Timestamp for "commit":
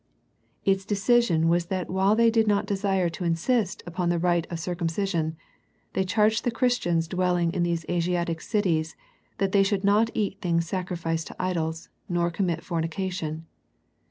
12.31-12.63